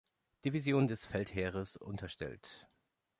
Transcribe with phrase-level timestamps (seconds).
[0.43, 2.67] Division des Feldheeres unterstellt.